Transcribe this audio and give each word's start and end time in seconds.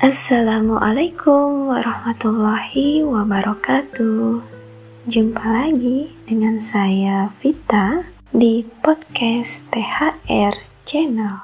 Assalamualaikum 0.00 1.68
warahmatullahi 1.68 3.04
wabarakatuh. 3.04 4.40
Jumpa 5.04 5.44
lagi 5.44 6.16
dengan 6.24 6.56
saya 6.56 7.28
Vita 7.36 8.08
di 8.32 8.64
podcast 8.80 9.60
THR 9.68 10.56
Channel. 10.88 11.36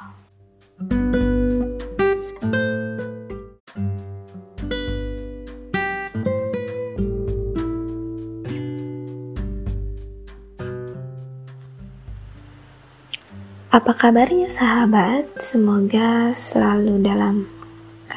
Apa 13.68 13.92
kabarnya 13.92 14.48
sahabat? 14.48 15.44
Semoga 15.44 16.32
selalu 16.32 17.04
dalam 17.04 17.55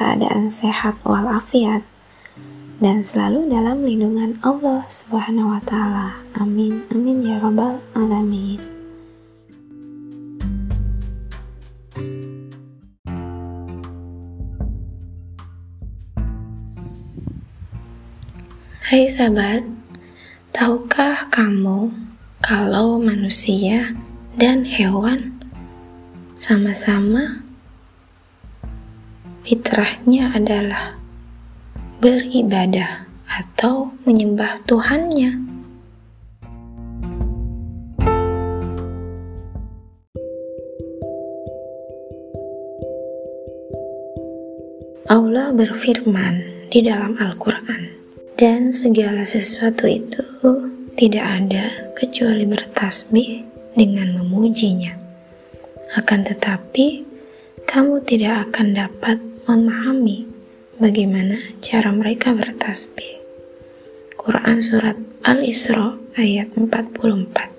keadaan 0.00 0.48
sehat 0.48 0.96
walafiat 1.04 1.84
dan 2.80 3.04
selalu 3.04 3.52
dalam 3.52 3.84
lindungan 3.84 4.40
Allah 4.40 4.88
Subhanahu 4.88 5.52
wa 5.52 5.60
taala. 5.60 6.16
Amin. 6.40 6.80
Amin 6.88 7.20
ya 7.20 7.36
rabbal 7.36 7.76
alamin. 7.92 8.56
Hai 18.80 19.06
sahabat, 19.06 19.68
tahukah 20.56 21.28
kamu 21.28 21.92
kalau 22.40 22.96
manusia 22.96 23.92
dan 24.40 24.64
hewan 24.64 25.36
sama-sama 26.34 27.49
fitrahnya 29.44 30.36
adalah 30.36 31.00
beribadah 32.00 33.08
atau 33.28 33.92
menyembah 34.04 34.60
Tuhannya. 34.66 35.50
Allah 45.10 45.50
berfirman 45.50 46.70
di 46.70 46.86
dalam 46.86 47.18
Al-Quran, 47.18 47.90
dan 48.38 48.70
segala 48.70 49.26
sesuatu 49.26 49.90
itu 49.90 50.22
tidak 50.94 51.26
ada 51.26 51.90
kecuali 51.98 52.46
bertasbih 52.46 53.42
dengan 53.74 54.14
memujinya. 54.22 54.94
Akan 55.98 56.22
tetapi, 56.22 57.02
kamu 57.66 58.06
tidak 58.06 58.54
akan 58.54 58.66
dapat 58.70 59.18
memahami 59.50 60.30
bagaimana 60.78 61.58
cara 61.58 61.90
mereka 61.90 62.30
bertasbih. 62.30 63.18
Quran 64.14 64.62
Surat 64.62 64.94
Al-Isra 65.26 65.98
ayat 66.14 66.54
44 66.54 67.50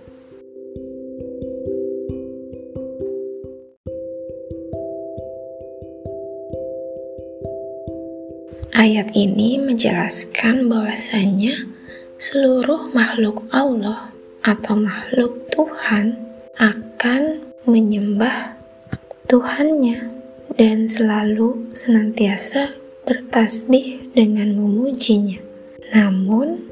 Ayat 8.72 9.12
ini 9.12 9.59
menjelaskan 9.59 10.72
bahwasanya 10.72 11.67
seluruh 12.16 12.95
makhluk 12.95 13.44
Allah 13.52 14.16
atau 14.47 14.80
makhluk 14.80 15.44
Tuhan 15.52 16.16
akan 16.56 17.44
menyembah 17.67 18.56
Tuhannya 19.28 20.20
dan 20.55 20.88
selalu 20.88 21.71
senantiasa 21.75 22.75
bertasbih 23.06 24.13
dengan 24.13 24.53
memujinya. 24.56 25.39
Namun, 25.91 26.72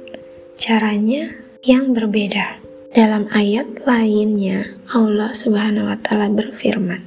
caranya 0.56 1.36
yang 1.64 1.92
berbeda. 1.92 2.60
Dalam 2.90 3.30
ayat 3.30 3.86
lainnya, 3.86 4.74
Allah 4.90 5.30
Subhanahu 5.36 5.94
wa 5.94 5.98
Ta'ala 6.02 6.32
berfirman, 6.34 7.06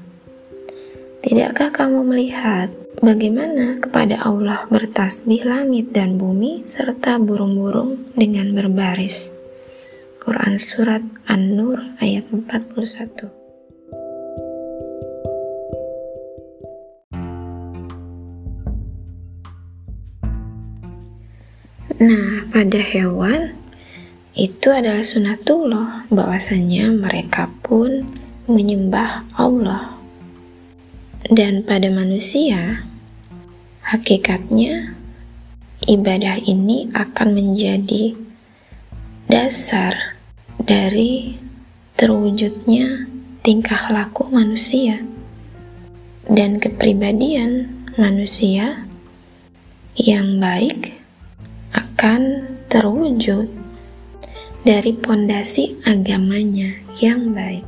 "Tidakkah 1.26 1.74
kamu 1.74 2.06
melihat 2.06 2.70
bagaimana 3.02 3.82
kepada 3.82 4.22
Allah 4.22 4.68
bertasbih 4.70 5.42
langit 5.42 5.90
dan 5.90 6.22
bumi 6.22 6.62
serta 6.70 7.18
burung-burung 7.18 8.14
dengan 8.14 8.54
berbaris?" 8.54 9.34
Quran 10.22 10.54
Surat 10.54 11.02
An-Nur 11.26 11.82
ayat 11.98 12.30
41 12.30 13.41
Nah, 22.02 22.42
pada 22.50 22.82
hewan 22.82 23.54
itu 24.34 24.74
adalah 24.74 25.06
sunatullah 25.06 26.10
bahwasanya 26.10 26.90
mereka 26.90 27.46
pun 27.62 28.02
menyembah 28.50 29.22
Allah. 29.38 29.94
Dan 31.30 31.62
pada 31.62 31.86
manusia, 31.94 32.82
hakikatnya 33.86 34.98
ibadah 35.86 36.42
ini 36.42 36.90
akan 36.90 37.38
menjadi 37.38 38.18
dasar 39.30 40.18
dari 40.58 41.38
terwujudnya 41.94 43.06
tingkah 43.46 43.94
laku 43.94 44.26
manusia 44.26 45.06
dan 46.26 46.58
kepribadian 46.58 47.70
manusia 47.94 48.90
yang 49.94 50.42
baik 50.42 51.01
akan 52.02 52.58
terwujud 52.66 53.46
dari 54.66 54.90
pondasi 54.90 55.78
agamanya 55.86 56.82
yang 56.98 57.30
baik. 57.30 57.62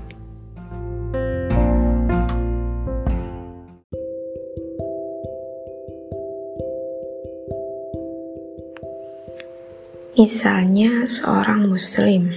Misalnya 10.19 11.07
seorang 11.07 11.71
muslim 11.71 12.35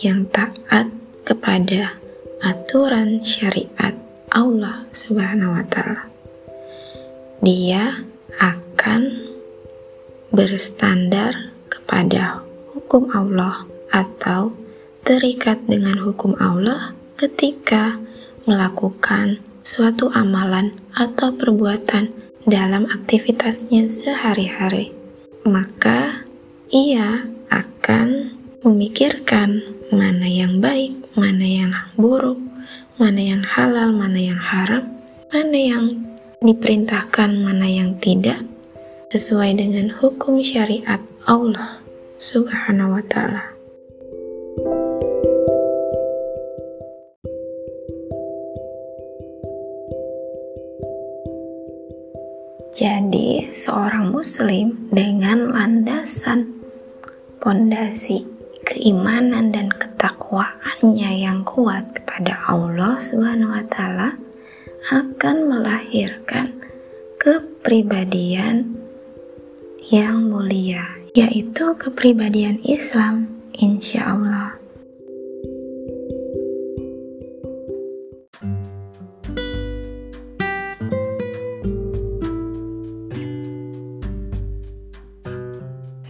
yang 0.00 0.24
taat 0.32 0.88
kepada 1.28 2.00
aturan 2.40 3.20
syariat 3.20 3.92
Allah 4.32 4.88
Subhanahu 4.96 5.60
wa 5.60 5.64
taala. 5.68 6.08
Dia 7.44 8.00
akan 8.40 9.27
berstandar 10.32 11.52
kepada 11.72 12.44
hukum 12.76 13.08
Allah 13.12 13.64
atau 13.92 14.52
terikat 15.04 15.60
dengan 15.64 16.04
hukum 16.04 16.36
Allah 16.36 16.92
ketika 17.16 17.96
melakukan 18.44 19.40
suatu 19.64 20.08
amalan 20.16 20.72
atau 20.96 21.32
perbuatan 21.32 22.12
dalam 22.48 22.88
aktivitasnya 22.88 23.84
sehari-hari, 23.88 24.96
maka 25.44 26.24
ia 26.72 27.28
akan 27.52 28.32
memikirkan 28.64 29.60
mana 29.92 30.24
yang 30.24 30.60
baik, 30.60 31.12
mana 31.12 31.44
yang 31.44 31.72
buruk, 31.96 32.40
mana 32.96 33.20
yang 33.20 33.44
halal, 33.44 33.92
mana 33.92 34.16
yang 34.16 34.40
haram, 34.40 34.84
mana 35.28 35.58
yang 35.60 35.84
diperintahkan, 36.40 37.30
mana 37.36 37.68
yang 37.68 37.96
tidak, 38.00 38.40
sesuai 39.08 39.56
dengan 39.56 39.88
hukum 39.88 40.44
syariat 40.44 41.00
Allah 41.24 41.80
Subhanahu 42.20 43.00
wa 43.00 43.04
Ta'ala. 43.08 43.56
Jadi, 52.76 53.48
seorang 53.56 54.12
Muslim 54.12 54.92
dengan 54.92 55.56
landasan 55.56 56.52
pondasi 57.40 58.28
keimanan 58.68 59.56
dan 59.56 59.72
ketakwaannya 59.72 61.10
yang 61.16 61.48
kuat 61.48 61.96
kepada 61.96 62.44
Allah 62.44 63.00
Subhanahu 63.00 63.56
wa 63.56 63.64
Ta'ala 63.72 64.20
akan 64.92 65.36
melahirkan 65.48 66.60
kepribadian 67.16 68.77
yang 69.88 70.28
mulia, 70.28 70.84
yaitu 71.16 71.72
kepribadian 71.80 72.60
Islam, 72.60 73.24
insya 73.56 74.04
Allah. 74.04 74.52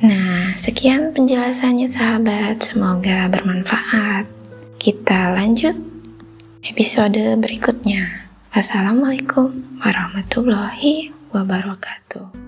Nah, 0.03 0.59
sekian 0.59 1.15
penjelasannya 1.15 1.87
sahabat, 1.87 2.59
semoga 2.67 3.31
bermanfaat. 3.31 4.27
Kita 4.83 5.39
lanjut 5.39 5.79
episode 6.67 7.39
berikutnya. 7.39 8.27
Wassalamualaikum 8.51 9.79
warahmatullahi 9.79 11.15
wabarakatuh. 11.31 12.27
wabarakatuh. 12.27 12.48